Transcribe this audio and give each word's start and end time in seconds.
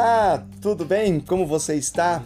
Olá, 0.00 0.46
tudo 0.62 0.84
bem? 0.84 1.18
Como 1.18 1.44
você 1.44 1.74
está? 1.74 2.22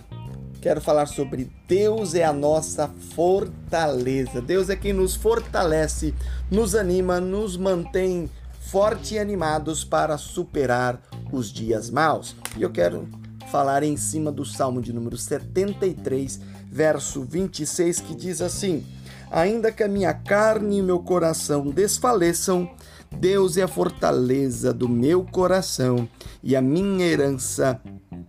Quero 0.61 0.79
falar 0.79 1.07
sobre 1.07 1.51
Deus 1.67 2.15
é 2.15 2.23
a 2.23 2.31
nossa 2.31 2.87
fortaleza. 3.15 4.43
Deus 4.43 4.69
é 4.69 4.77
quem 4.77 4.93
nos 4.93 5.17
fortalece, 5.17 6.15
nos 6.51 6.75
anima, 6.75 7.19
nos 7.19 7.57
mantém 7.57 8.29
forte 8.61 9.15
e 9.15 9.19
animados 9.19 9.85
para 9.85 10.19
superar 10.19 11.01
os 11.33 11.51
dias 11.51 11.89
maus. 11.89 12.37
E 12.59 12.63
eu 12.63 12.71
quero 12.71 13.09
falar 13.51 13.83
em 13.83 13.97
cima 13.97 14.31
do 14.31 14.45
Salmo 14.45 14.83
de 14.83 14.93
número 14.93 15.17
73, 15.17 16.41
verso 16.71 17.23
26, 17.23 18.01
que 18.01 18.15
diz 18.15 18.43
assim: 18.43 18.85
Ainda 19.33 19.73
que 19.73 19.83
a 19.83 19.89
minha 19.89 20.13
carne 20.13 20.77
e 20.77 20.83
meu 20.83 20.99
coração 20.99 21.71
desfaleçam, 21.71 22.71
Deus 23.11 23.57
é 23.57 23.63
a 23.63 23.69
fortaleza 23.69 24.75
do 24.75 24.87
meu 24.87 25.25
coração 25.25 26.07
e 26.43 26.55
a 26.55 26.61
minha 26.61 27.07
herança 27.07 27.81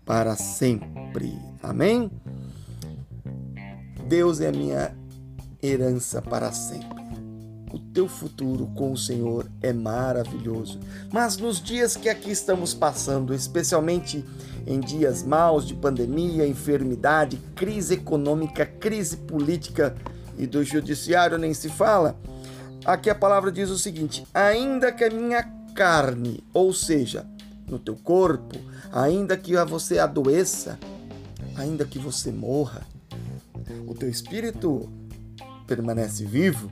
para 0.06 0.38
sempre. 0.38 1.38
Amém? 1.62 2.10
Deus 4.08 4.40
é 4.40 4.48
a 4.48 4.52
minha 4.54 4.96
herança 5.62 6.22
para 6.22 6.54
sempre. 6.54 7.04
O 7.74 7.80
teu 7.80 8.08
futuro 8.08 8.68
com 8.68 8.94
o 8.94 8.98
Senhor 8.98 9.52
é 9.62 9.74
maravilhoso. 9.74 10.80
Mas 11.12 11.36
nos 11.36 11.62
dias 11.62 11.98
que 11.98 12.08
aqui 12.08 12.32
estamos 12.32 12.74
passando, 12.74 13.34
especialmente 13.34 14.24
em 14.66 14.80
dias 14.80 15.22
maus 15.22 15.68
de 15.68 15.74
pandemia, 15.74 16.48
enfermidade, 16.48 17.38
crise 17.56 17.96
econômica, 17.96 18.66
crise 18.66 19.18
política 19.18 19.94
e 20.38 20.48
do 20.48 20.64
judiciário 20.64 21.38
nem 21.38 21.54
se 21.54 21.70
fala, 21.70 22.18
aqui 22.86 23.10
a 23.10 23.16
palavra 23.16 23.52
diz 23.52 23.70
o 23.70 23.78
seguinte: 23.78 24.26
ainda 24.34 24.92
que 24.92 25.04
a 25.04 25.10
minha 25.10 25.44
carne, 25.74 26.44
ou 26.54 26.74
seja, 26.74 27.26
no 27.68 27.80
teu 27.80 27.96
corpo, 27.96 28.58
ainda 28.92 29.36
que 29.38 29.56
você 29.66 30.00
adoeça, 30.00 30.78
ainda 31.56 31.86
que 31.86 32.00
você 32.00 32.32
morra, 32.32 32.82
o 33.88 33.94
teu 33.94 34.10
espírito 34.10 34.90
permanece 35.68 36.26
vivo 36.26 36.72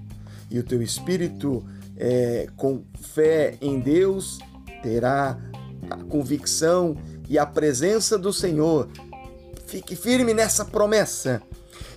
e 0.50 0.60
o 0.60 0.64
teu 0.64 0.82
espírito, 0.82 1.66
é, 1.98 2.48
com 2.58 2.84
fé 3.00 3.58
em 3.62 3.80
Deus, 3.80 4.40
terá 4.84 5.38
a 5.90 5.98
convicção 5.98 6.98
e 7.30 7.38
a 7.38 7.46
presença 7.46 8.18
do 8.18 8.34
Senhor. 8.34 8.90
Fique 9.66 9.96
firme 9.96 10.34
nessa 10.34 10.66
promessa. 10.66 11.42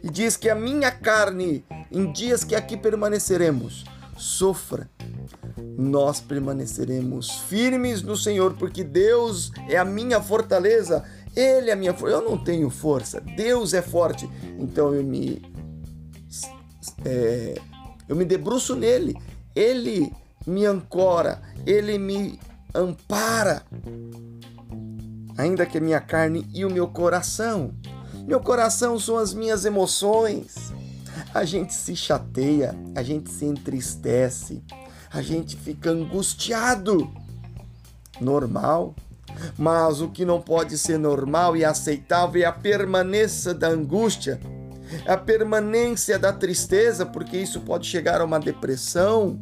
E 0.04 0.10
diz 0.10 0.36
que 0.36 0.50
a 0.50 0.54
minha 0.54 0.90
carne, 0.90 1.64
em 1.90 2.12
dias 2.12 2.44
que 2.44 2.54
aqui 2.54 2.76
permaneceremos, 2.76 3.86
sofra, 4.18 4.90
nós 5.78 6.20
permaneceremos 6.20 7.30
firmes 7.48 8.02
no 8.02 8.14
Senhor, 8.14 8.52
porque 8.52 8.84
Deus 8.84 9.50
é 9.66 9.78
a 9.78 9.84
minha 9.84 10.20
fortaleza, 10.20 11.02
Ele 11.34 11.70
é 11.70 11.72
a 11.72 11.76
minha 11.76 11.94
força. 11.94 12.16
Eu 12.16 12.20
não 12.22 12.36
tenho 12.36 12.68
força, 12.68 13.18
Deus 13.18 13.72
é 13.72 13.80
forte, 13.80 14.28
então 14.58 14.94
eu 14.94 15.02
me 15.02 15.40
é, 17.02 17.54
eu 18.06 18.14
me 18.14 18.26
debruço 18.26 18.76
nele, 18.76 19.16
ele 19.56 20.12
me 20.46 20.66
ancora, 20.66 21.40
ele 21.64 21.98
me 21.98 22.38
ampara. 22.74 23.62
Ainda 25.38 25.64
que 25.64 25.78
a 25.78 25.80
minha 25.80 26.00
carne 26.00 26.46
e 26.52 26.62
o 26.62 26.70
meu 26.70 26.88
coração. 26.88 27.74
Meu 28.26 28.40
coração 28.40 28.98
são 28.98 29.18
as 29.18 29.32
minhas 29.34 29.64
emoções. 29.64 30.72
A 31.32 31.44
gente 31.44 31.74
se 31.74 31.94
chateia, 31.94 32.74
a 32.94 33.02
gente 33.02 33.30
se 33.30 33.44
entristece, 33.44 34.62
a 35.12 35.22
gente 35.22 35.56
fica 35.56 35.90
angustiado. 35.90 37.10
Normal. 38.20 38.94
Mas 39.58 40.00
o 40.00 40.08
que 40.08 40.24
não 40.24 40.40
pode 40.40 40.78
ser 40.78 40.98
normal 40.98 41.56
e 41.56 41.64
aceitável 41.64 42.42
é 42.42 42.44
a 42.44 42.52
permanência 42.52 43.52
da 43.52 43.68
angústia 43.68 44.40
a 45.06 45.16
permanência 45.16 46.18
da 46.18 46.32
tristeza, 46.32 47.04
porque 47.04 47.36
isso 47.36 47.60
pode 47.60 47.86
chegar 47.86 48.20
a 48.20 48.24
uma 48.24 48.38
depressão, 48.38 49.38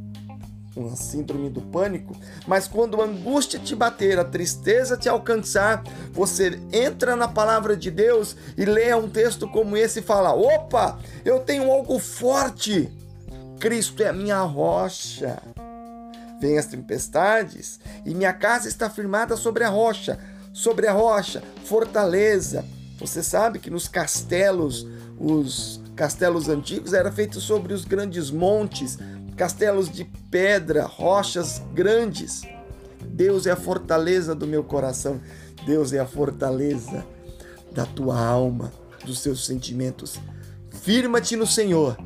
uma 0.74 0.96
síndrome 0.96 1.50
do 1.50 1.60
pânico, 1.60 2.16
mas 2.46 2.66
quando 2.66 3.00
a 3.00 3.04
angústia 3.04 3.58
te 3.58 3.74
bater, 3.74 4.18
a 4.18 4.24
tristeza 4.24 4.96
te 4.96 5.08
alcançar, 5.08 5.82
você 6.12 6.58
entra 6.72 7.14
na 7.14 7.28
palavra 7.28 7.76
de 7.76 7.90
Deus 7.90 8.36
e 8.56 8.64
lê 8.64 8.94
um 8.94 9.08
texto 9.08 9.48
como 9.48 9.76
esse 9.76 10.00
e 10.00 10.02
fala: 10.02 10.32
opa, 10.32 10.98
eu 11.24 11.40
tenho 11.40 11.70
algo 11.70 11.98
forte, 11.98 12.90
Cristo 13.60 14.02
é 14.02 14.08
a 14.08 14.12
minha 14.12 14.40
rocha. 14.40 15.40
Vêm 16.40 16.58
as 16.58 16.66
tempestades 16.66 17.78
e 18.04 18.12
minha 18.12 18.32
casa 18.32 18.66
está 18.66 18.90
firmada 18.90 19.36
sobre 19.36 19.62
a 19.62 19.68
rocha, 19.68 20.18
sobre 20.52 20.88
a 20.88 20.92
rocha, 20.92 21.40
fortaleza. 21.64 22.64
Você 22.98 23.22
sabe 23.22 23.60
que 23.60 23.70
nos 23.70 23.86
castelos 23.86 24.84
os 25.18 25.80
castelos 25.94 26.48
antigos 26.48 26.92
era 26.92 27.12
feito 27.12 27.40
sobre 27.40 27.72
os 27.72 27.84
grandes 27.84 28.30
montes, 28.30 28.98
castelos 29.36 29.90
de 29.90 30.04
pedra, 30.30 30.84
rochas 30.84 31.62
grandes. 31.74 32.42
Deus 33.04 33.46
é 33.46 33.50
a 33.50 33.56
fortaleza 33.56 34.34
do 34.34 34.46
meu 34.46 34.64
coração. 34.64 35.20
Deus 35.66 35.92
é 35.92 35.98
a 35.98 36.06
fortaleza 36.06 37.04
da 37.72 37.86
tua 37.86 38.18
alma, 38.18 38.72
dos 39.04 39.20
seus 39.20 39.46
sentimentos. 39.46 40.18
Firma-te 40.70 41.36
no 41.36 41.46
Senhor 41.46 41.96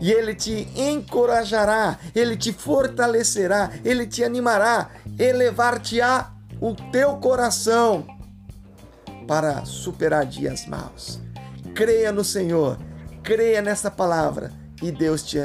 e 0.00 0.10
Ele 0.10 0.34
te 0.34 0.68
encorajará, 0.76 1.98
Ele 2.14 2.36
te 2.36 2.52
fortalecerá, 2.52 3.70
Ele 3.84 4.06
te 4.06 4.24
animará, 4.24 4.90
elevar-te-á 5.18 6.32
o 6.60 6.74
teu 6.90 7.16
coração 7.16 8.06
para 9.26 9.64
superar 9.64 10.26
dias 10.26 10.66
maus. 10.66 11.20
Creia 11.74 12.12
no 12.12 12.24
Senhor, 12.24 12.78
creia 13.22 13.62
nessa 13.62 13.90
palavra 13.90 14.52
e 14.82 14.90
Deus 14.90 15.22
te 15.22 15.38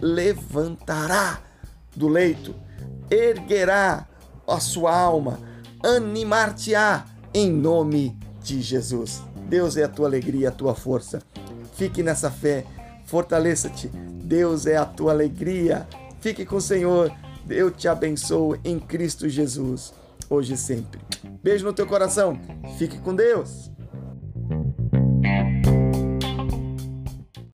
levantará 0.00 1.40
do 1.94 2.08
leito, 2.08 2.54
erguerá 3.10 4.06
a 4.46 4.60
sua 4.60 4.96
alma, 4.96 5.38
animar-te-á 5.82 7.06
em 7.34 7.50
nome 7.50 8.16
de 8.42 8.60
Jesus. 8.60 9.22
Deus 9.48 9.76
é 9.76 9.84
a 9.84 9.88
tua 9.88 10.06
alegria, 10.06 10.48
a 10.48 10.52
tua 10.52 10.74
força. 10.74 11.22
Fique 11.74 12.02
nessa 12.02 12.30
fé, 12.30 12.64
fortaleça-te. 13.04 13.88
Deus 13.88 14.66
é 14.66 14.76
a 14.76 14.84
tua 14.84 15.12
alegria. 15.12 15.86
Fique 16.20 16.44
com 16.44 16.56
o 16.56 16.60
Senhor. 16.60 17.12
Deus 17.44 17.72
te 17.76 17.88
abençoe 17.88 18.60
em 18.64 18.78
Cristo 18.78 19.28
Jesus, 19.28 19.92
hoje 20.30 20.54
e 20.54 20.56
sempre. 20.56 21.00
Beijo 21.42 21.66
no 21.66 21.72
teu 21.72 21.86
coração. 21.86 22.38
Fique 22.78 22.98
com 22.98 23.14
Deus. 23.14 23.71